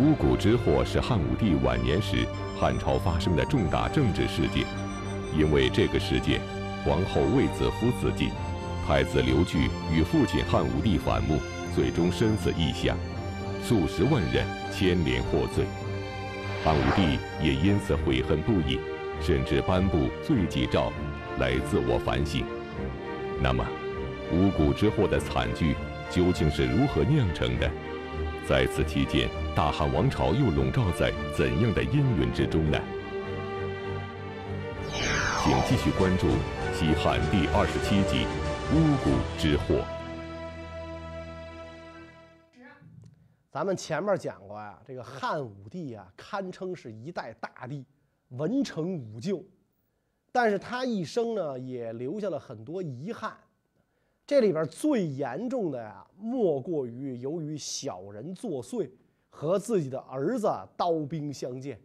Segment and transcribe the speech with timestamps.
[0.00, 2.26] 五谷之祸是汉武帝晚年时
[2.58, 4.64] 汉朝发生的重大政治事件，
[5.36, 6.40] 因为这个事件，
[6.82, 8.30] 皇后卫子夫自尽，
[8.86, 11.38] 太子刘据与父亲汉武帝反目，
[11.74, 12.96] 最终身死异乡，
[13.62, 15.66] 数十万人牵连获罪，
[16.64, 18.80] 汉武帝也因此悔恨不已，
[19.20, 20.90] 甚至颁布罪己诏
[21.38, 22.42] 来自我反省。
[23.42, 23.62] 那么，
[24.32, 25.76] 五谷之祸的惨剧
[26.10, 27.70] 究竟是如何酿成的？
[28.50, 32.76] 在此期间，大汉王朝又笼罩在怎样的阴云之中呢？
[35.40, 36.26] 请继续关注
[36.74, 38.26] 《西汉》第二十七集
[38.74, 38.74] 《巫
[39.06, 39.84] 蛊之祸》。
[43.52, 47.86] 咱们前面讲过呀，这个汉武帝啊，堪称是一代大帝，
[48.30, 49.44] 文成武就，
[50.32, 53.32] 但是他一生呢，也留下了很多遗憾。
[54.30, 58.88] 这里边最严重的呀，莫过于由于小人作祟，
[59.28, 61.76] 和自己的儿子刀兵相见，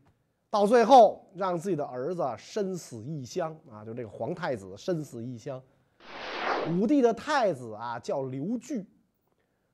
[0.51, 3.83] 到最后让自己的儿子身死异乡啊！
[3.83, 5.59] 就这个皇太子身死异乡。
[6.69, 8.85] 武帝的太子啊叫刘据，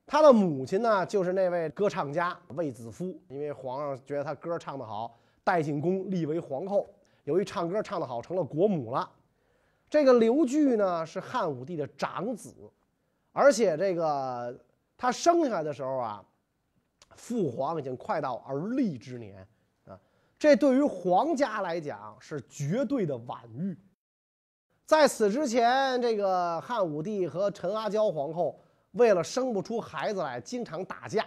[0.05, 6.89] 他的母亲呢就是那位歌唱家卫子夫，因为皇上觉得他歌唱得好，带进宫立为皇后。
[7.25, 9.11] 由于唱歌唱得好，成了国母了。
[9.91, 12.55] 这个刘据呢是汉武帝的长子，
[13.33, 14.57] 而且这个
[14.95, 16.23] 他生下来的时候啊，
[17.17, 19.45] 父皇已经快到而立之年
[19.85, 19.99] 啊，
[20.39, 23.77] 这对于皇家来讲是绝对的晚育。
[24.85, 28.57] 在此之前，这个汉武帝和陈阿娇皇后
[28.91, 31.25] 为了生不出孩子来，经常打架。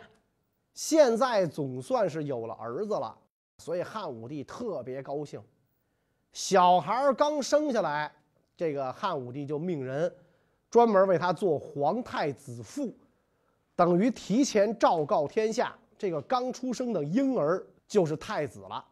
[0.72, 3.14] 现在总算是有了儿子了，
[3.58, 5.38] 所以汉武帝特别高兴。
[6.32, 8.10] 小孩刚生下来。
[8.56, 10.12] 这个汉武帝就命人
[10.70, 12.94] 专门为他做皇太子父，
[13.74, 18.84] 等于提前昭告天下，这个刚出生的婴儿就是太子了。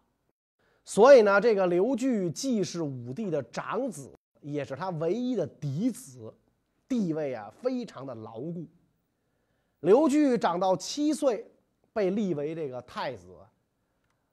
[0.84, 6.32] 所以呢，这个刘据既是武帝的长子，也是他唯一的嫡子，
[6.88, 8.66] 地位啊非常的牢固。
[9.80, 11.48] 刘据长到七岁，
[11.92, 13.28] 被立为这个太子，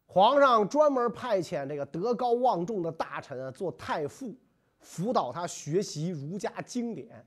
[0.06, 4.36] 皇上专门派遣这个德高望重的大臣啊做太傅。
[4.80, 7.26] 辅导他学习儒家经典。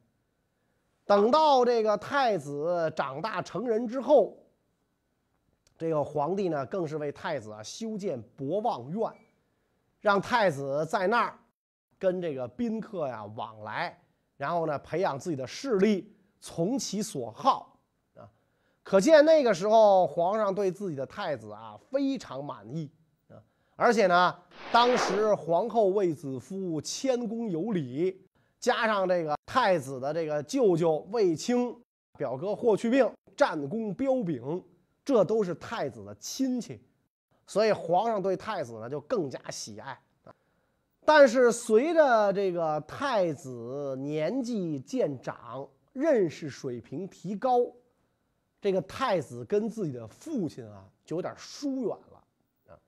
[1.04, 4.38] 等到这个太子长大成人之后，
[5.76, 9.12] 这个皇帝呢，更是为太子啊修建博望院，
[10.00, 11.38] 让太子在那儿
[11.98, 14.00] 跟这个宾客呀往来，
[14.36, 17.76] 然后呢培养自己的势力，从其所好
[18.14, 18.30] 啊。
[18.84, 22.91] 可见那个时候皇上对自己的太子啊非常满意。
[23.77, 24.37] 而且呢，
[24.71, 28.21] 当时皇后卫子夫谦恭有礼，
[28.59, 31.77] 加上这个太子的这个舅舅卫青、
[32.16, 34.62] 表哥霍去病战功彪炳，
[35.05, 36.81] 这都是太子的亲戚，
[37.47, 39.99] 所以皇上对太子呢就更加喜爱。
[41.04, 47.66] 但是随着这个太子年纪渐长，认识水平提高，
[48.60, 52.22] 这个太子跟自己的父亲啊就有点疏远了
[52.69, 52.78] 啊。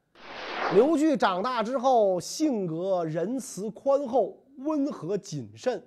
[0.72, 5.80] 刘据长大之后，性格仁慈宽厚、温和谨慎，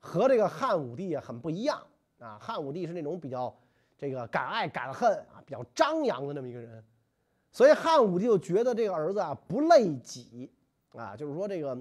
[0.00, 1.80] 和这个汉武帝啊很不一样
[2.18, 2.36] 啊。
[2.40, 3.54] 汉武帝是那种比较
[3.96, 6.82] 这个敢爱敢恨啊，比较张扬的那么一个人，
[7.52, 10.50] 所以汉武帝就觉得这个儿子啊不累己
[10.96, 11.78] 啊，就是说这个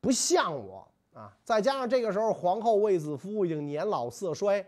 [0.00, 1.36] 不像我啊。
[1.44, 4.64] 再加上这个时候皇后卫子夫已经年老色衰，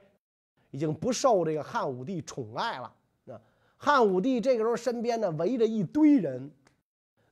[0.71, 2.93] 已经不受这个汉武帝宠爱了。
[3.25, 3.41] 那
[3.79, 6.51] 汉武帝这个时候身边呢围着一堆人。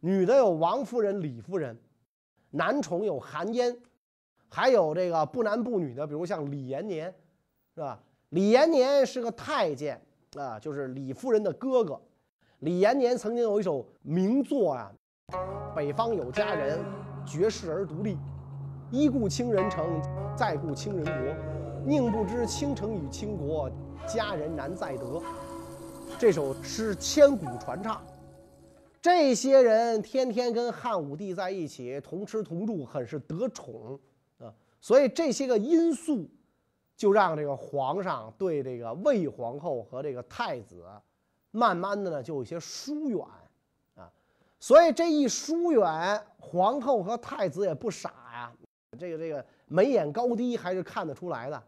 [0.05, 1.75] 女的有王夫人、李夫人，
[2.51, 3.75] 男宠有韩嫣，
[4.51, 7.07] 还有这个不男不女的，比如像李延年，
[7.75, 7.99] 是吧？
[8.29, 9.99] 李延年是个太监
[10.37, 11.99] 啊，就是李夫人的哥哥。
[12.59, 14.93] 李延年曾经有一首名作啊
[15.75, 16.79] ：“北方有佳人，
[17.25, 18.19] 绝世而独立，
[18.91, 19.87] 一顾倾人城，
[20.37, 21.35] 再顾倾人国，
[21.87, 23.71] 宁不知倾城与倾国，
[24.07, 25.23] 佳人难再得。”
[26.21, 28.05] 这首诗千古传唱。
[29.05, 34.01] 这些人天天跟汉武帝在一起，同吃同住，很是得宠
[34.39, 34.51] 啊。
[34.81, 36.27] 所以这些个因素，
[36.97, 40.87] 就让这个皇上对这个魏皇后和这个太子，
[41.51, 43.21] 慢慢的呢就有些疏远
[43.95, 44.11] 啊。
[44.59, 48.53] 所以这一疏远，皇后和太子也不傻呀，
[48.99, 51.63] 这个这个眉眼高低还是看得出来的，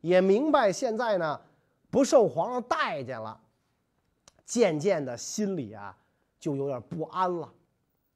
[0.00, 1.40] 也明白现在呢
[1.88, 3.40] 不受皇上待见了，
[4.44, 5.96] 渐渐的心里啊。
[6.44, 7.50] 就有点不安了，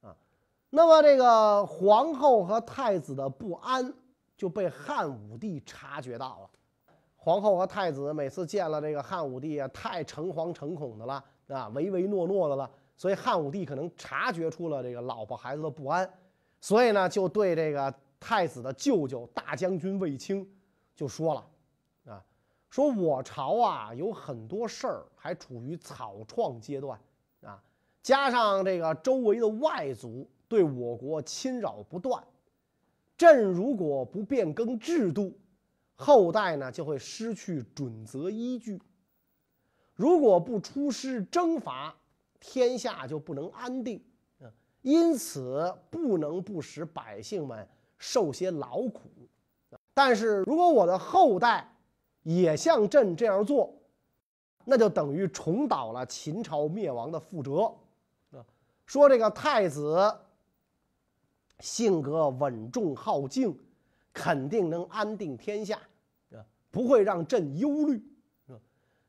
[0.03, 0.15] 啊，
[0.69, 3.91] 那么这个皇后和太子的不安
[4.37, 6.49] 就被汉武帝察觉到了。
[7.15, 12.69] 皇后和太子每次见了这个汉武帝啊，太诚惶诚恐的了，啊，唯唯诺诺的了。
[12.95, 16.07] 所以汉武帝可能察觉出了这个老婆孩子的不安，
[16.61, 20.47] 所以呢，就对这个太子的舅舅大将军卫青
[20.95, 22.23] 就说了，啊，
[22.69, 26.99] 说我朝啊有很多事儿还处于草创阶段，
[27.41, 27.59] 啊，
[28.01, 32.23] 加上这个周围的外族对我国侵扰不断，
[33.17, 35.37] 朕如果不变更制度，
[35.95, 38.81] 后代呢就会失去准则依据，
[39.95, 41.95] 如果不出师征伐。
[42.41, 44.01] 天下就不能安定，
[44.41, 44.47] 啊，
[44.81, 47.67] 因此不能不使百姓们
[47.97, 49.09] 受些劳苦。
[49.93, 51.69] 但是如果我的后代
[52.23, 53.73] 也像朕这样做，
[54.63, 57.75] 那就等于重蹈了秦朝灭亡的覆辙。
[58.89, 60.11] 说这个太子
[61.59, 63.55] 性格稳重好静，
[64.11, 65.77] 肯定能安定天下，
[66.31, 66.41] 啊，
[66.71, 68.03] 不会让朕忧虑。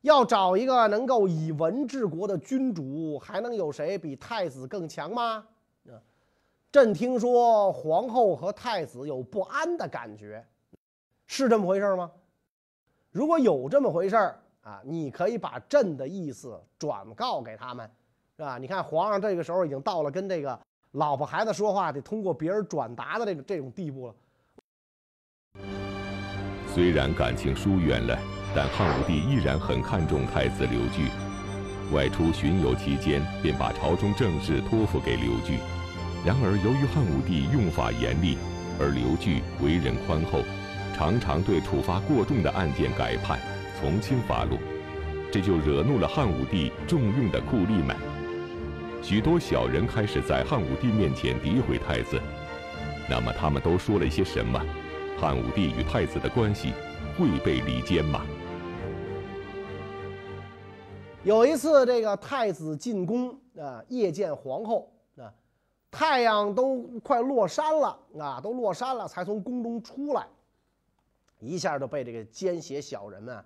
[0.03, 5.47] 要找一个能够以文治国的君主，还能有谁比太子更强吗？
[5.87, 5.97] 啊，
[6.71, 10.47] 朕听说皇后和太子有不安的感觉，
[11.26, 12.12] 是这么回事吗？
[13.11, 14.17] 如果有这么回事
[14.61, 17.91] 啊，你可以把朕的意思转告给他们，
[18.41, 18.57] 是吧？
[18.57, 20.59] 你看皇上这个时候已经到了跟这个
[20.93, 24.15] 老婆孩子说话得通过别人转达的这个这种地步了。
[26.73, 28.19] 虽然感情疏远了。
[28.53, 31.07] 但汉武帝依然很看重太子刘据，
[31.95, 35.61] 外出巡游期间便把朝中政事托付给刘据。
[36.27, 38.37] 然而，由于汉武帝用法严厉，
[38.81, 40.43] 而刘据为人宽厚，
[40.97, 43.39] 常常对处罚过重的案件改判，
[43.79, 44.59] 从轻发落，
[45.31, 47.95] 这就惹怒了汉武帝重用的酷吏们。
[49.02, 52.20] 许多小人开始在汉武帝面前诋毁太子。
[53.08, 54.61] 那么，他们都说了一些什么？
[55.19, 56.73] 汉武帝与太子的关系
[57.19, 58.25] 会被离间吗？
[61.25, 65.32] 有一次，这个太子进宫啊，夜见皇后啊，
[65.91, 70.26] 太阳都快落山了啊，都落山了，才从宫中出来，
[71.38, 73.44] 一下就被这个奸邪小人们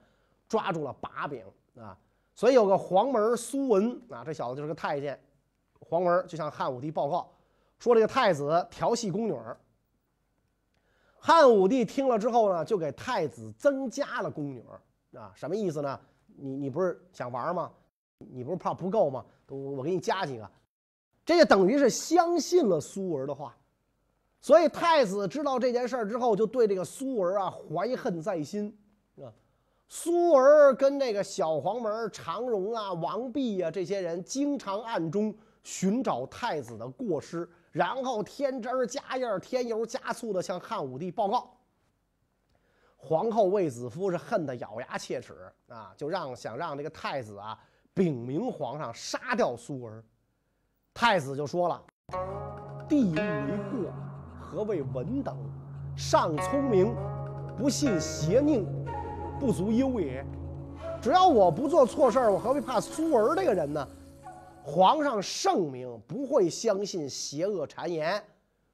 [0.48, 1.42] 抓住了把柄
[1.76, 1.96] 啊。
[2.34, 5.18] 所以有个黄门苏文啊，这小子就是个太监，
[5.80, 7.30] 黄门就向汉武帝报告
[7.78, 9.36] 说，这个太子调戏宫女。
[11.18, 14.62] 汉武帝听了之后呢，就给太子增加了宫女
[15.16, 15.98] 啊，什么意思呢？
[16.36, 17.72] 你你不是想玩吗？
[18.18, 19.24] 你不是怕不够吗？
[19.48, 20.50] 我我给你加几个，
[21.24, 23.56] 这就等于是相信了苏文的话，
[24.40, 28.76] 所以太子知道这件事儿之后，就对这个苏文啊怀恨在心
[29.16, 29.32] 啊。
[29.88, 41.50] 苏文跟那个小黄门常荣啊、王弼啊这些人，经常暗中寻找太子的过失，然后添枝加叶、添油加醋的向汉武帝报告。
[42.96, 45.34] 皇后卫子夫是恨得咬牙切齿
[45.68, 47.58] 啊，就让想让这个太子啊
[47.92, 50.04] 禀明皇上杀掉苏儿。
[50.94, 51.82] 太子就说了
[52.88, 53.92] ：“地物为过，
[54.40, 55.36] 何谓文等？
[55.96, 56.94] 尚聪明，
[57.56, 58.64] 不信邪佞，
[59.38, 60.24] 不足忧也。
[61.00, 63.88] 只要我不做错事儿，我何必怕苏儿这个人呢？
[64.66, 68.24] 皇上圣明，不会相信邪恶谗言，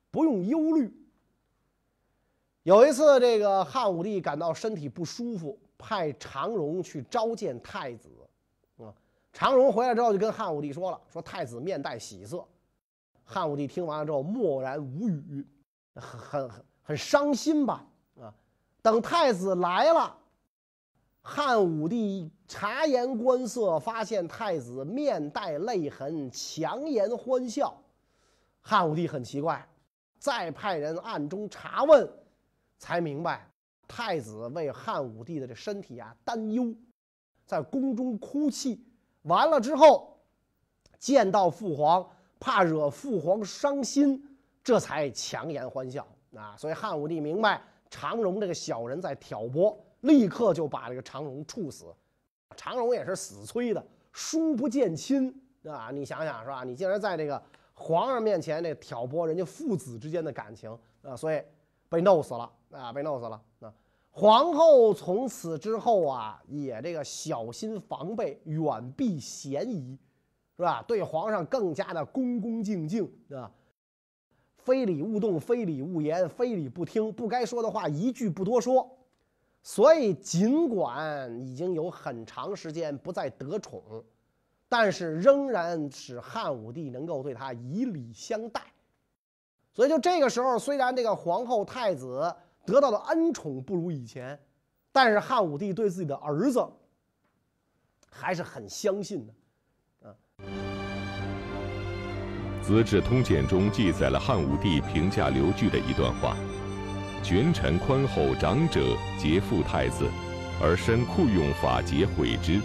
[0.09, 0.97] 不用忧虑。”
[2.63, 8.09] 有一次，这个汉武帝感到身体不舒服，派常荣去召见太子。
[8.79, 8.95] 啊，
[9.33, 12.47] 常荣回来之后就跟汉武帝说了：“说太子面带喜色。”
[13.27, 15.45] 汉武帝听完了之后默然无语，
[15.95, 16.51] 很很
[16.83, 17.85] 很伤心吧？
[18.21, 18.33] 啊，
[18.81, 20.17] 等太子来了，
[21.21, 27.81] 汉武帝察言观色，发现太子面带泪痕，强颜欢笑。
[28.61, 29.65] 汉武帝很奇怪，
[30.19, 32.11] 再派人暗中查问。
[32.77, 33.49] 才明白，
[33.87, 36.75] 太子为汉武帝的这身体啊担忧，
[37.47, 38.85] 在宫中哭泣。
[39.23, 40.19] 完了之后，
[40.99, 42.05] 见到父皇，
[42.41, 44.21] 怕惹父皇伤心，
[44.65, 46.05] 这才强颜欢笑
[46.35, 46.57] 啊。
[46.57, 51.85] 所以汉武帝明白常荣这个小人在挑拨，立刻就把这个常荣处死。
[52.61, 55.91] 常荣也是死催的，叔不见亲啊！
[55.91, 56.63] 你想想是吧？
[56.63, 61.17] 你竟然在这个皇上面前这挑拨人家父子之间的感情啊！
[61.17, 61.43] 所以
[61.89, 62.53] 被弄死了。
[62.71, 63.43] 啊，被弄死了。
[63.61, 63.73] 啊
[64.11, 69.97] 皇后从此之后啊，也这个小心防备，远避嫌疑，
[70.59, 70.85] 是吧？
[70.87, 73.51] 对皇上更加的恭恭敬敬，啊，
[74.59, 78.87] 非礼勿动，非礼勿言，非礼不听，不该说的话一句不多说。
[79.63, 83.83] 所以，尽管已经有很长时间不再得宠，
[84.69, 88.63] 但是仍然使汉武帝能够对他以礼相待。
[89.73, 92.35] 所以，就这个时候，虽然这个皇后、太子。
[92.67, 94.39] 得到的恩宠不如以前，
[94.93, 96.63] 但是汉武帝对自己的儿子
[98.09, 100.15] 还是很相信的，啊，
[102.63, 106.37] 《资治通鉴》中记载了汉武帝评价刘据的一段话
[107.23, 108.81] ：“权臣宽厚，长者
[109.19, 110.07] 皆附太子，
[110.61, 112.61] 而身酷用法节毁之；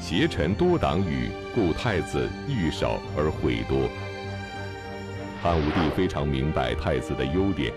[0.00, 3.88] 邪臣多党羽，故太子欲少而毁多。”
[5.42, 7.72] 汉武帝非常明白太子的优点，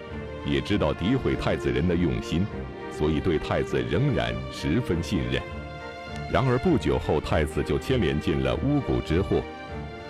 [0.45, 2.45] 也知道诋毁太子人的用心，
[2.91, 5.41] 所以对太子仍然十分信任。
[6.31, 9.41] 然而不久后，太子就牵连进了巫蛊之祸。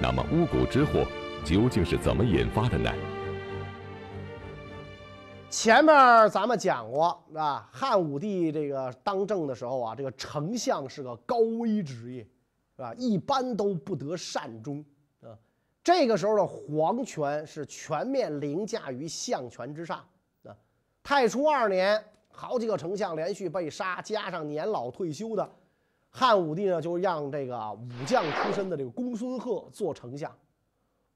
[0.01, 1.05] 那么巫蛊之祸
[1.43, 2.89] 究竟是怎么引发的呢？
[5.49, 12.21] 前面咱们讲过啊，汉武帝这个当政的时候啊，这个丞相是个高危职业，
[12.75, 12.93] 是吧？
[12.93, 14.85] 一般都不得善终
[15.21, 15.33] 啊。
[15.83, 19.97] 这个时候的皇权是全面凌驾于相权之上
[20.43, 20.55] 啊。
[21.01, 25.49] 太初二年，好几个丞相连续被杀，加上年老退休的。
[26.11, 30.31] 汉武帝呢，就让这个武将出身的这个公孙贺做丞相。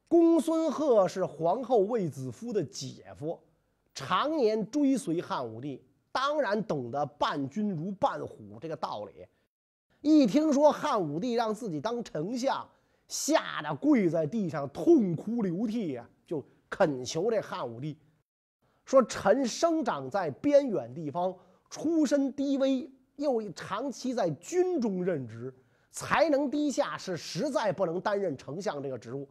[0.07, 3.39] 公孙贺是皇后卫子夫的姐夫，
[3.93, 9.25] 常年追随汉武帝，当然懂得伴君如伴虎这个道理。
[10.01, 12.67] 一听说汉武帝让自己当丞相，
[13.07, 17.97] 吓得跪在地上痛哭流涕呀，就恳求这汉武帝
[18.85, 21.33] 说：“臣生长在边远地方，
[21.69, 25.53] 出身低微。”又长期在军中任职，
[25.91, 29.29] 才能低下，是实在不能担任丞相这个职务。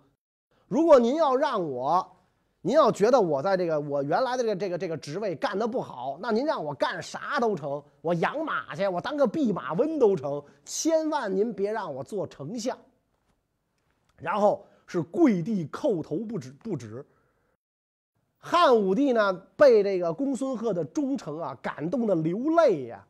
[0.68, 2.16] 如果您要让我，
[2.64, 12.78] 您要觉得我在这个我原来的这个这个这个职位干得不好，那您让我干啥都成，我养马去，我当个弼马温都成，千万您别让我做丞相。
[14.16, 17.04] 然后是跪地叩头不止不止。
[18.38, 23.04] 汉武帝呢，被这个公孙贺的忠诚啊感动的流泪呀。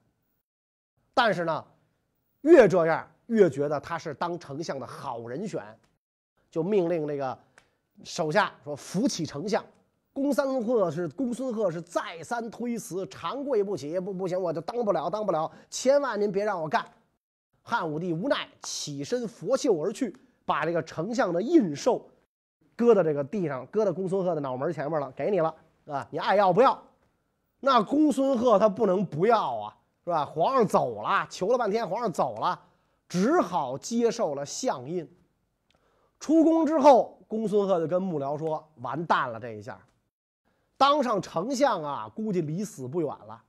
[1.12, 1.62] 但是呢，
[2.40, 5.62] 越这样越觉得他是当丞相的好人选，
[6.50, 7.38] 就命令那个
[8.04, 9.64] 手下说扶起丞相。
[10.12, 16.84] 公孙贺是公孙贺是再三推辞，长跪不起，不不行，我就当不了，当不了，千万您别让我干。
[17.62, 22.02] 汉武帝无奈，起身拂袖而去，把这个丞相的印绶
[22.76, 25.54] 搁到这个地上，搁到公孙贺的脑门前面了，给你了
[25.86, 26.82] 啊，你爱要不要？
[27.60, 29.76] 那公孙贺他不能不要啊。
[30.04, 30.24] 是吧？
[30.24, 32.60] 皇上走了，求了半天，皇上走了，
[33.08, 35.08] 只好接受了相印。
[36.18, 39.80] 出宫之后，公孙贺就跟幕僚说：“完蛋了，这一下，
[40.76, 43.42] 当上丞相啊，估计离死不远了。”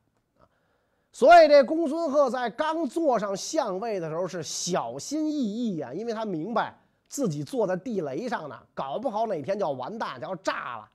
[1.12, 6.74] 所以这公孙贺在刚坐上相位的时候是小心翼翼呀，因为他明白
[7.10, 10.90] 自己坐在地雷上呢，搞不好哪天就要完蛋，就要炸了。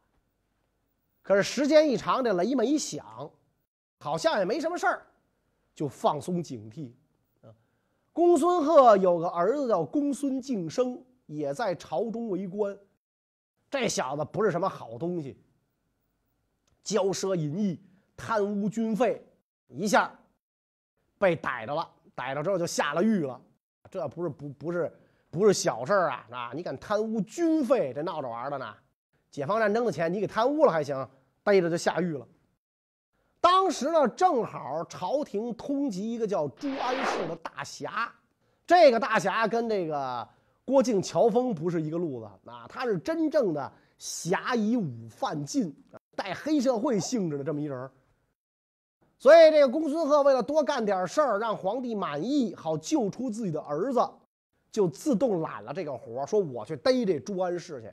[1.23, 3.31] 可是时间一长，这雷没响，
[3.99, 5.03] 好像也没什么事儿。
[5.75, 6.91] 就放松警惕，
[8.15, 12.77] 公孙贺有个儿子叫公孙敬升，也在朝中为官。
[13.71, 15.39] 这小子不是什么好东西，
[16.83, 17.81] 骄奢淫逸、
[18.17, 19.25] 贪污军费，
[19.69, 20.13] 一下
[21.19, 21.89] 被逮着了。
[22.15, 23.41] 逮着之后就下了狱了。
[23.89, 24.93] 这不是不不是
[25.31, 26.27] 不是小事儿啊！
[26.33, 28.75] 啊，你敢贪污军费，这闹着玩的呢？
[29.31, 31.09] 解放战争的钱你给贪污了还行，
[31.45, 32.27] 逮着就下狱了。
[33.41, 38.13] 当时呢，正好朝廷通缉一个叫朱安世的大侠，
[38.67, 40.29] 这个大侠跟这个
[40.69, 45.75] 郭靖、乔峰不是一个路子啊，他是真正的侠以武犯禁，
[46.15, 47.91] 带黑社会性质的这么一人。
[49.19, 54.07] 所以这个公孙贺为了多干点事儿，让皇帝满意，好救出自己的儿子，
[54.71, 57.91] 就自动揽了这个活说我去逮这朱安世去。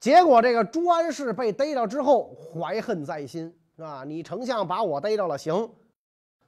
[0.00, 3.54] 结果这个朱安世被逮着之后，怀恨在心。
[3.76, 4.04] 是吧？
[4.04, 5.70] 你丞相把我逮着了，行。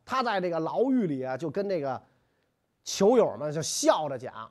[0.05, 2.01] 他在这个牢狱里啊，就跟这个
[2.85, 4.51] 囚友们就笑着讲：“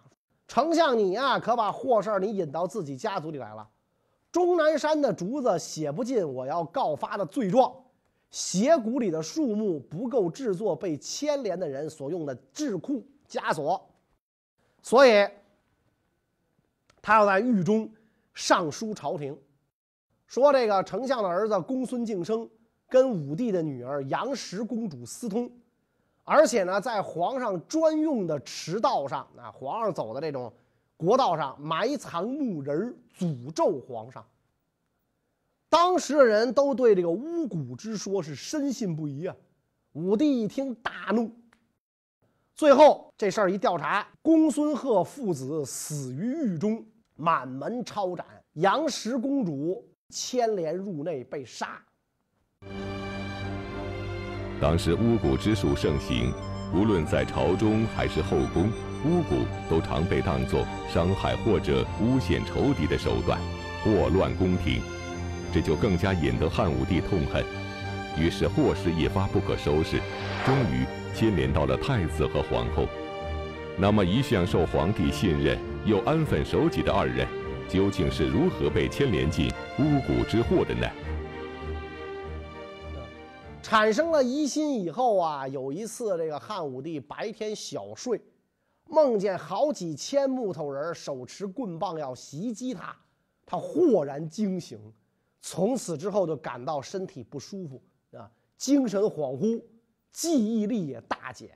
[0.53, 3.67] 丞相你呀，可把祸事儿你引到自己家族里来了。
[4.31, 7.73] 终南山的竹子写不尽我要告发的罪状，
[8.29, 13.83] 斜谷里的树木不够制作被牵连的人所用的智库枷锁，
[14.83, 15.27] 所以
[17.01, 17.91] 他要在狱中
[18.35, 19.35] 上书朝廷，
[20.27, 22.47] 说这个丞相的儿子公孙敬升。”
[22.87, 25.51] 跟武帝的女儿杨石公主私通，
[26.23, 30.51] 而且呢，在皇上专用的驰道上，啊，皇上走的这种
[30.95, 34.25] 国道上埋藏木人，诅咒皇上。
[35.69, 39.35] 当时的人都对这个巫蛊之说是深信不疑啊。
[39.93, 41.29] 武帝一听大怒，
[42.55, 51.83] 最后这事儿一调查，公孙贺父子死于狱中，满门抄斩，杨石公主牵连入内被杀。
[54.63, 56.31] 当时巫蛊之术盛行，
[56.73, 58.71] 无论在朝中还是后宫，
[59.03, 63.37] 巫蛊都常被当作伤害或者诬陷仇敌的手段，
[63.83, 64.81] 祸乱宫廷，
[65.53, 67.43] 这就更加引得汉武帝痛恨。
[68.17, 69.97] 于是祸事一发不可收拾，
[70.45, 72.87] 终于牵连到了太子和皇后。
[73.75, 77.27] 那么，一向受皇帝信任又安分守己的二人，
[77.67, 80.87] 究竟是如何被牵连进巫蛊之祸的呢？
[83.63, 88.21] 产生了疑心以后啊，有一次这个汉武帝白天小睡，
[88.85, 92.93] 梦见好几千木头人手持棍棒要袭击他，
[93.45, 94.77] 他豁然惊醒，
[95.39, 99.63] 从此之后就感到身体不舒服啊，精神恍惚，
[100.11, 101.49] 记忆力也大减。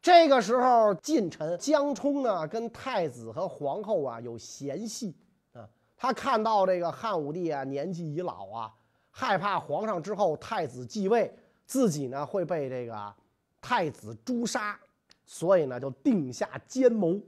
[0.00, 5.14] 这个时候，近臣江充呢，跟太子和皇后啊有嫌隙
[5.52, 5.68] 啊。
[5.94, 8.74] 他看到这个汉武帝啊年纪已老啊，
[9.20, 11.28] 害怕皇上之后太子继位，
[11.66, 13.12] 自己呢会被这个
[13.60, 14.78] 太子诛杀，
[15.26, 17.20] 所以呢就定下奸谋，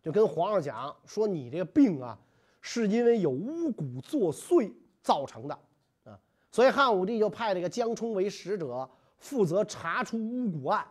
[0.00, 2.16] 就跟皇上讲说：“你这个病啊，
[2.60, 5.58] 是因为有巫蛊作祟造成的
[6.04, 6.16] 啊。”
[6.52, 8.88] 所以汉武帝就派这个江充为使者，
[9.18, 10.86] 负责查出巫蛊案。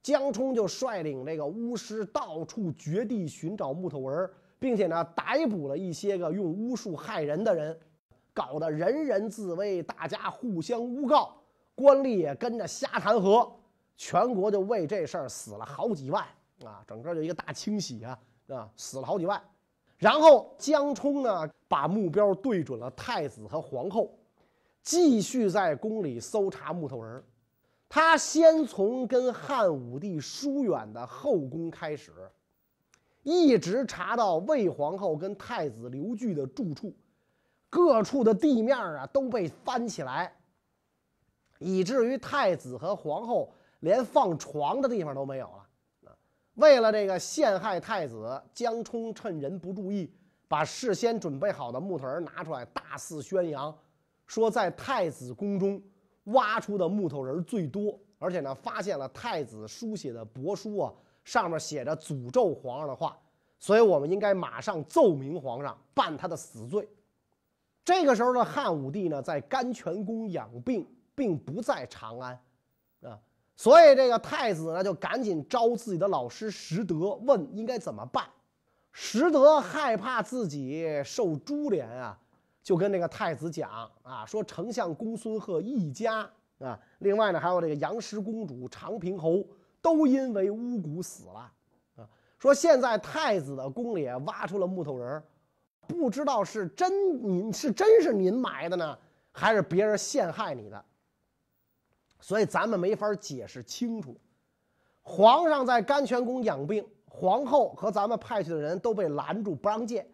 [0.00, 4.30] 江充就率领这个巫师到处掘地寻找木头人，
[4.60, 7.76] 并且呢逮捕了一些个用巫术害人的人，
[8.36, 11.34] 搞得人人自危，大家互相诬告，
[11.74, 13.50] 官吏也跟着瞎弹劾，
[13.96, 16.22] 全国就为这事儿死了好几万
[16.62, 16.84] 啊！
[16.86, 19.42] 整个就一个大清洗啊啊，死了好几万。
[19.96, 24.10] 然后江充呢把目标对准了太子和皇后，
[24.82, 27.24] 继续在宫里搜查木头人。
[27.88, 32.12] 他先从跟汉武帝疏远的后宫开始，
[33.22, 36.92] 一直查到魏皇后跟太子刘据的住处，
[37.68, 40.32] 各处的地面啊都被翻起来，
[41.58, 46.16] 以至于太子和皇后连放床的地方都没有了。
[46.54, 50.10] 为了这个陷害太子，江充趁人不注意，
[50.48, 53.76] 把事先准备好的木头人拿出来，大肆宣扬，
[54.26, 55.82] 说在太子宫中。
[56.30, 63.16] 挖出的木头人最多，而且呢，发现了太子书写的帛书啊，上面写着诅咒皇上的话，
[63.60, 66.88] 所以我们应该马上奏明皇上，办他的死罪。
[67.86, 72.38] 这个时候的汉武帝呢，在甘泉宫养病，并不在长安，
[73.00, 73.16] 啊，
[73.54, 78.26] 所以这个太子呢，就赶紧招自己的老师石德，问应该怎么办。
[78.90, 82.18] 石德害怕自己受株连啊。
[82.60, 83.70] 就跟那个太子讲
[84.02, 89.46] 啊，说丞相公孙贺一家啊，另外呢还有这个杨氏公主、长平侯
[89.80, 91.52] 都因为巫蛊死了
[91.94, 92.08] 啊。
[92.40, 95.22] 说现在太子的宫里挖出了木头人，
[95.86, 98.98] 不知道是真您是真是您埋的呢，
[99.32, 100.84] 还是别人陷害你的，
[102.20, 104.16] 所以咱们没法解释清楚。
[105.02, 110.06] 皇上在甘泉宫养病，皇后和咱们派去的人都被拦住不让见，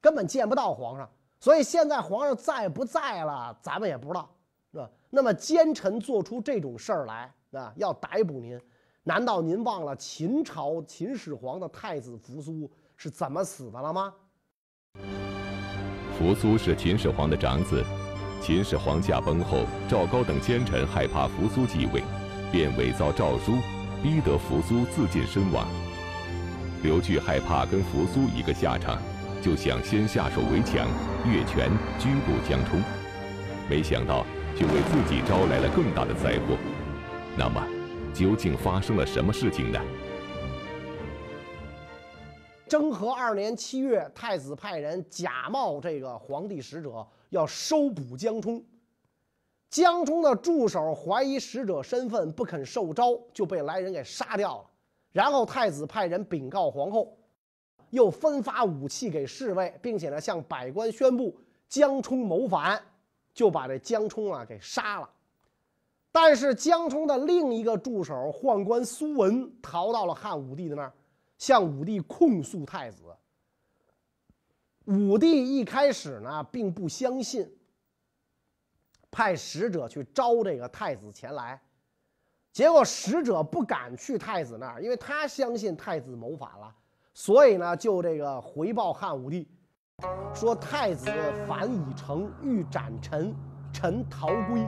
[0.00, 1.08] 根本见不到皇上。
[1.38, 4.28] 所以现在皇上在不在了，咱们也不知道，
[4.72, 4.90] 是吧？
[5.08, 8.60] 那么奸臣做出这种事儿来啊，要逮捕您，
[9.04, 14.14] 难道您忘了秦朝秦始皇的太子扶苏是怎么死的了吗？
[16.20, 17.82] 扶苏是秦始皇的长子，
[18.42, 22.02] 秦始皇驾崩后，赵高等奸臣害怕扶苏继位，
[22.52, 23.52] 便伪造诏书，
[24.02, 25.66] 逼得扶苏自尽身亡。
[26.82, 28.98] 刘据害怕跟扶苏一个下场。
[29.40, 30.86] 就想先下手为强，
[31.24, 32.82] 越权拘捕江充，
[33.70, 36.58] 没想到就为自己招来了更大的灾祸。
[37.34, 37.66] 那么，
[38.12, 39.80] 究竟发生了什么事情呢？
[42.70, 48.64] 征和二年七月，太子派人假冒这个皇帝使者，要收捕江充。
[49.68, 54.64] 江充的助手怀疑使者身份，不肯受招，就被来人给杀掉了。
[55.10, 57.16] 然后太子派人禀告皇后。
[57.90, 61.36] 又分发武器给侍卫，并且呢向百官宣布
[61.68, 62.80] 江充谋反，
[63.34, 65.10] 就把这江充啊给杀了。
[66.12, 70.92] 但是江充的另一个助手宦官苏文逃到了汉武帝的那儿，
[71.40, 73.02] 向武帝控诉太子。
[74.84, 77.50] 武帝一开始呢并不相信，
[79.10, 81.58] 派使者去招这个太子前来，
[82.52, 86.76] 结果使者不敢去太子那儿，因为他相信太子谋反了。
[87.14, 89.48] 所以呢，就这个回报汉武帝，
[90.34, 91.10] 说太子
[91.48, 93.34] 反已成，欲斩臣，
[93.72, 94.60] 臣逃归。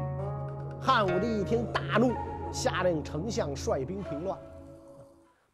[0.81, 2.15] 汉武帝一听大怒，
[2.51, 4.39] 下令丞相率兵平乱。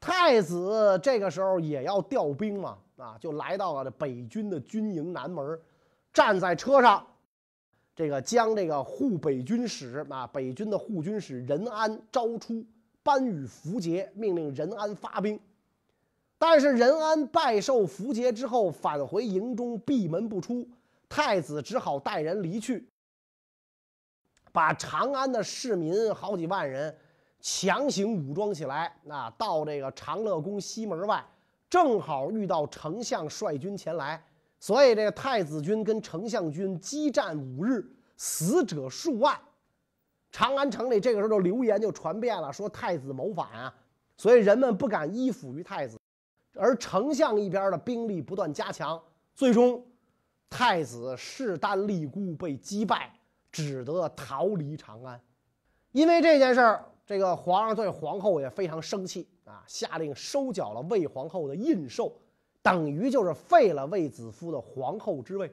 [0.00, 5.58] 太子这个时候也要调兵嘛，啊，就来到了这北军的军营南门，
[6.12, 7.06] 站在车上，
[7.96, 12.64] 这个将这个护北军使啊，北军的护军使任安招出，
[13.02, 15.38] 颁与符节，命令任安发兵。
[16.38, 20.68] 但是任安拜受符节之后，返回营中，闭门不出。
[21.08, 22.86] 太子只好带人离去，
[24.52, 26.96] 把长安的市民好几万人
[27.40, 28.94] 强行武装起来。
[29.04, 31.24] 那到这个长乐宫西门外，
[31.70, 34.22] 正好遇到丞相率军前来，
[34.58, 37.84] 所以这个太子军跟丞相军激战五日，
[38.16, 39.38] 死者数万。
[40.30, 43.74] 长安城里这个时候就流言就传遍了，说太子谋反啊，
[44.16, 45.98] 所以人们不敢依附于太子。
[46.54, 49.00] 而丞相一边的兵力不断加强，
[49.34, 49.82] 最终
[50.50, 53.12] 太子势单力孤，被击败，
[53.50, 55.18] 只得逃离长安。
[55.92, 62.12] 因为这件事儿，这个皇上对皇后也非常生气啊，下令收缴了魏皇后的印绶，
[62.60, 65.50] 等于就是废了卫子夫的皇后之位。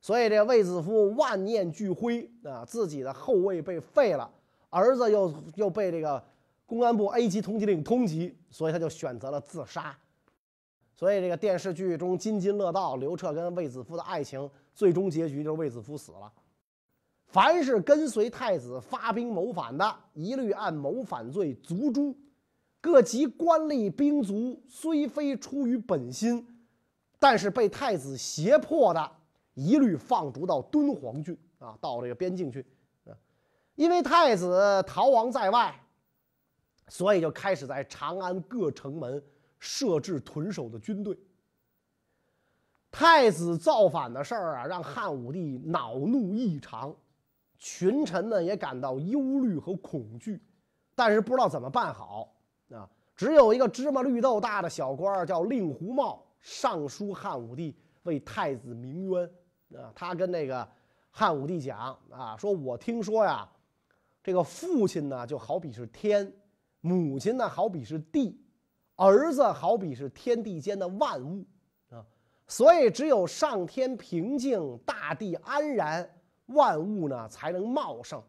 [0.00, 4.30] 所以这卫子夫万念俱灰啊，自己的后位被废了，
[4.70, 6.24] 儿子又又被这个
[6.64, 9.94] 公安部 A 级通缉令通缉，所以他就选择了自杀。
[10.96, 16.32] 所以这个电视剧中津津乐道刘彻跟卫子夫的爱情，最终结局就是卫子夫死了。
[17.34, 22.16] 凡是跟随太子发兵谋反的，一律按谋反罪族诛。
[22.80, 26.46] 各级官吏兵卒虽非出于本心，
[27.18, 29.10] 但是被太子胁迫的，
[29.54, 32.64] 一律放逐到敦煌郡啊，到这个边境去
[33.04, 33.10] 啊。
[33.74, 35.74] 因为太子逃亡在外，
[36.86, 39.20] 所以就开始在长安各城门。
[39.58, 41.18] 设置屯守的军队。
[42.90, 46.94] 太子造反的事儿啊，让汉武帝恼怒异常，
[47.64, 50.38] 群臣们也感到忧虑和恐惧，
[50.94, 52.30] 但是不知道怎么办好
[52.68, 52.86] 啊。
[53.16, 59.24] 只有一个芝麻绿豆大的小官叫令狐茂，上书汉武帝为太子鸣冤
[59.80, 59.90] 啊。
[59.94, 60.68] 他跟那个
[61.10, 63.48] 汉武帝讲啊，说我听说呀，
[64.22, 66.30] 这个父亲呢就好比是天，
[66.82, 68.38] 母亲呢好比是地。
[68.96, 71.46] 儿子好比是天地间的万物
[71.88, 72.04] 啊，
[72.46, 76.08] 所以只有上天平静，大地安然，
[76.46, 78.20] 万物呢才能茂盛；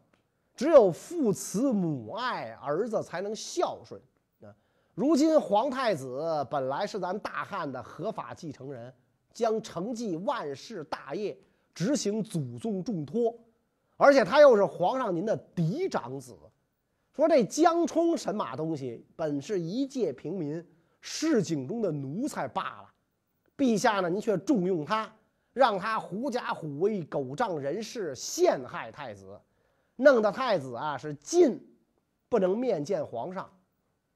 [0.54, 4.00] 只有父慈母爱，儿子才能孝顺
[4.42, 4.54] 啊。
[4.94, 8.92] 如今皇太子本来是咱大汉的合法继承人，
[9.32, 11.36] 将承继万世大业，
[11.74, 13.34] 执行祖宗重托，
[13.96, 16.34] 而且他又是皇上您的嫡长子。
[17.12, 19.06] 说这江充神马东西？
[19.16, 20.66] 本是一介平民，
[21.00, 22.88] 市井中的奴才罢了。
[23.56, 25.10] 陛下呢，您却重用他，
[25.56, 29.40] 让他狐假虎威、狗仗人势，陷害太子，
[29.96, 31.58] 弄得太子啊是进
[32.28, 33.50] 不能面见皇上，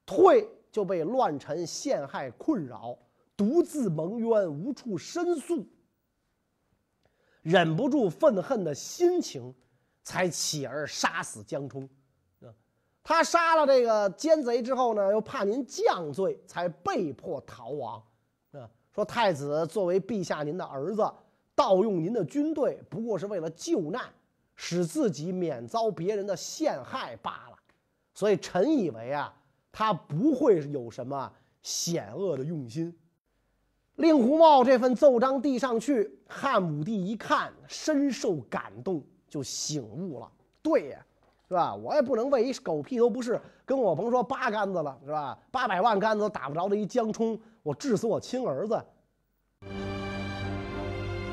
[0.05, 2.95] 退就被乱臣陷害困扰，
[3.35, 5.65] 独自蒙冤，无处申诉，
[7.41, 9.51] 忍不住愤恨的心情，
[10.03, 11.89] 才起而杀死江充。
[13.01, 18.03] 他杀了这个奸贼之后呢，又怕您降罪，才被迫逃亡。
[18.51, 21.11] 啊，说太子作为陛下您的儿子，
[21.55, 24.01] 盗用您的军队，不过是为了救难，
[24.55, 27.57] 使自己免遭别人的陷害罢了。
[28.13, 29.33] 所以臣以为啊，
[29.71, 32.95] 他不会有什么险恶的用心。
[33.95, 40.31] 令狐茂这份奏章递上去，汉武帝一看，深受感动，就醒悟了。
[40.61, 41.05] 对呀。
[41.47, 41.75] 是吧？
[41.75, 45.37] 我也不能为一狗屁都不是，跟我甭说八竿子了，是吧？
[45.51, 48.81] 八百万竿子都打不着的一江冲，我治死我亲儿子。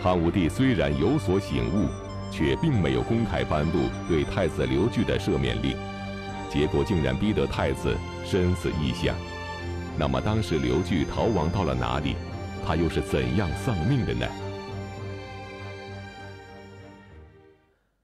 [0.00, 1.88] 汉武帝虽然有所醒悟，
[2.30, 5.76] 却并没有公开颁布对太子刘据的赦免令，
[6.48, 9.12] 结果竟然逼得太子身死异乡。
[9.98, 12.14] 那么当时刘据逃亡到了哪里？
[12.64, 14.26] 他又是怎样丧命的呢？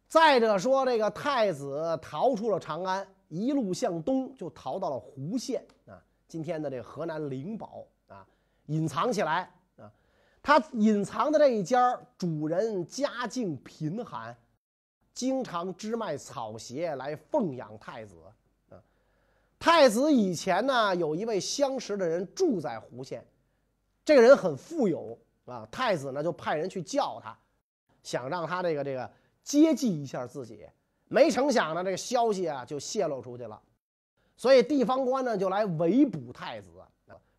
[0.09, 5.95] 再者说，这个太子逃出了长安，一路向东就逃到了湖县啊，
[6.27, 8.27] 今天的这河南灵宝啊，
[8.67, 9.49] 隐藏起来。
[10.45, 14.37] 他隐藏的这一家主人家境贫寒，
[15.15, 18.15] 经常支卖草鞋来奉养太子
[18.71, 18.77] 啊。
[19.59, 23.27] 太子以前呢，有一位相识的人住在胡县，
[24.05, 25.67] 这个人很富有啊。
[25.73, 27.35] 太子呢就派人去叫他，
[28.03, 29.11] 想让他这个这个。
[29.43, 30.67] 接济一下自己，
[31.09, 33.61] 没成想呢，这个消息啊就泄露出去了，
[34.39, 36.69] 所以地方官呢就来围捕太子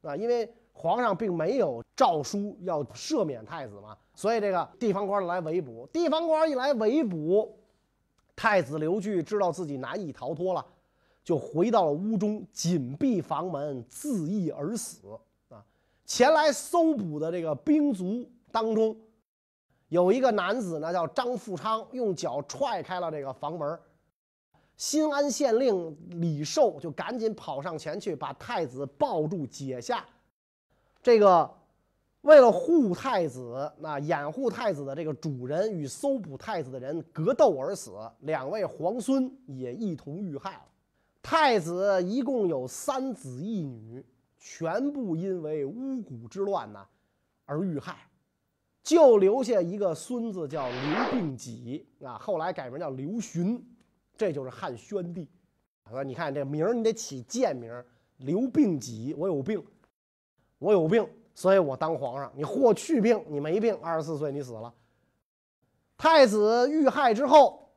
[0.01, 5.87] 啊，因为皇上并没有诏书要赦免太子嘛，所以这个地方官来围捕。
[5.87, 7.57] 地方官一来围捕，
[8.35, 10.63] 太子刘据知道自己难以逃脱了，
[11.23, 14.99] 就回到了屋中，紧闭房门，自缢而死
[15.49, 15.63] 啊。
[16.05, 18.95] 前来搜捕的这个兵卒当中。
[19.87, 23.79] 有一个男子呢，叫张富昌，用脚踹开了这个房门。
[24.75, 30.05] 新安县令李寿就赶紧跑上前去，把太子抱住解下，
[31.05, 31.47] 这个
[32.21, 37.91] 为了护太子，那掩护太子的这个主人与搜捕太子的人格斗而死，
[38.21, 40.65] 两位皇孙也一同遇害了。
[41.21, 44.03] 太子一共有三子一女，
[44.39, 46.83] 全部因为巫蛊之乱呢
[47.45, 47.97] 而遇害，
[48.81, 53.63] 就留下一个孙子叫刘病己啊，后来改名叫刘询，
[54.17, 55.29] 这就是汉宣帝。
[55.87, 57.85] 说你看这名儿，你得起贱名儿，
[58.17, 59.63] 刘病己，我有病，
[60.57, 62.31] 我有病，所以我当皇上。
[62.35, 64.73] 你或去病，你没病，二十四岁你死了。
[65.97, 67.69] 太子遇害之后，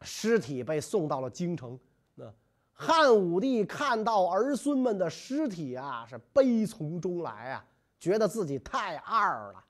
[0.00, 1.78] 尸体被送到了京城。
[2.14, 2.24] 那
[2.72, 7.64] 汉武帝看到儿孙们的尸体啊，是悲从中来啊，
[7.98, 9.64] 觉得自己太二了。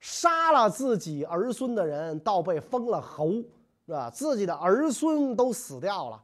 [0.00, 3.42] 杀了自己儿孙的人，倒被封了侯。
[3.86, 4.10] 是吧？
[4.10, 6.22] 自己的儿孙都死掉了，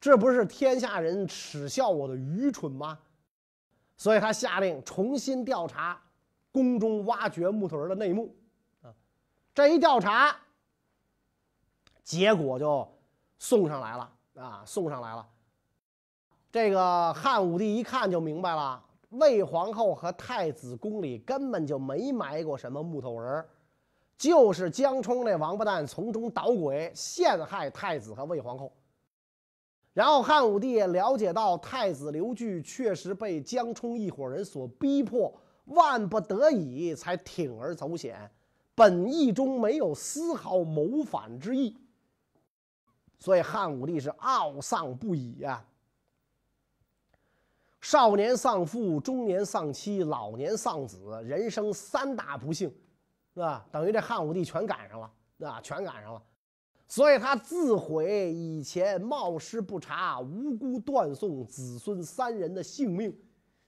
[0.00, 2.96] 这不是天下人耻笑我的愚蠢吗？
[3.96, 6.00] 所以他下令重新调查
[6.52, 8.34] 宫中挖掘木头人的内幕。
[8.82, 8.92] 啊，
[9.54, 10.36] 这一调查，
[12.02, 12.86] 结果就
[13.38, 15.26] 送上来了啊，送上来了。
[16.50, 23.44] 这个汉武帝一看就明白了，魏皇后和太子宫里根本就没埋过什么木头人。
[24.16, 28.72] 就是江充那王八蛋从中捣鬼，陷害太子和魏皇后。
[29.94, 35.32] 然后汉武帝了解到太子刘据确实被江充一伙人所逼迫，
[35.66, 38.30] 万不得已才铤而走险，
[38.74, 41.74] 本意中没有丝毫谋反之意。
[43.18, 45.64] 所以汉武帝是懊丧不已呀。
[47.80, 52.68] 少年丧父，中年丧妻，老年丧子，人生三大不幸。
[53.32, 53.66] 是吧？
[53.72, 56.22] 等于这汉武帝全赶上了，啊，全赶上了，
[56.86, 63.16] 所以他自悔以前冒失不察，无辜断送子孙三人的性命，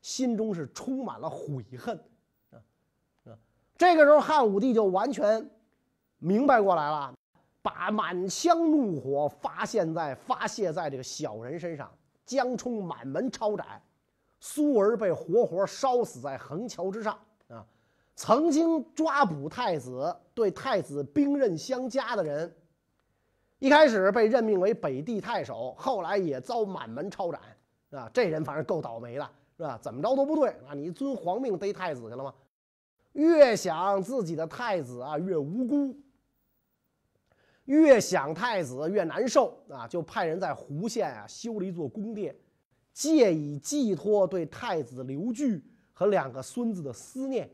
[0.03, 1.99] 心中是充满了悔恨，
[2.51, 2.61] 啊
[3.25, 3.39] 啊！
[3.77, 5.51] 这个时候汉武帝就完全
[6.19, 7.15] 明白过来了，
[7.63, 11.91] 把满腔怒火发现在发泄在这个小人身上。
[12.25, 13.81] 江充满门抄斩，
[14.41, 17.17] 苏儿被活活烧死在横桥之上
[17.49, 17.65] 啊。
[18.17, 22.53] 曾经抓捕太子、对太子兵刃相加的人，
[23.59, 27.41] 一开始被任命为北地太守，后来也遭满门抄斩，
[27.91, 29.79] 啊，这人反正够倒霉的，是吧？
[29.81, 30.75] 怎么着都不对啊！
[30.75, 32.35] 你遵皇命逮太子去了吗？
[33.13, 35.99] 越想自己的太子啊越无辜，
[37.65, 42.37] 越想太子越难受啊，就派人在胡县啊修了一座宫殿，
[42.93, 45.65] 借以寄托对太子刘据
[45.95, 47.49] 和两个孙子的思念。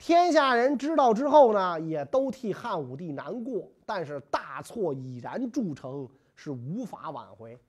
[0.00, 7.60] 天下人知道之后呢，也都替汉武帝难过，但是大错已然铸成，是无法挽回。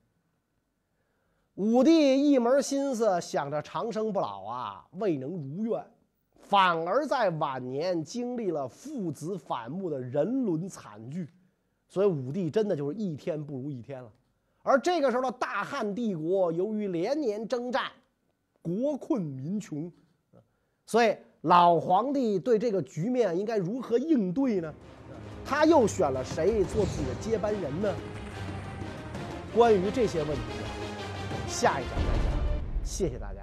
[1.56, 5.86] 武帝一门心思想着长生不老啊，未能如愿，
[6.40, 11.28] 反而在晚年经历了父子反目的人伦惨剧，
[11.90, 14.10] 所以武帝真的就是一天不如一天了。
[14.64, 17.92] 而这个时候的大汉帝国，由于连年征战，
[18.62, 19.92] 国困民穷，
[20.86, 21.14] 所以。
[21.42, 24.72] 老皇帝对这个局面应该如何应对呢？
[25.44, 27.92] 他又选了谁做自己的接班人呢？
[29.56, 30.42] 关于这些问题，
[31.48, 32.32] 下一讲再讲。
[32.84, 33.41] 谢谢大家。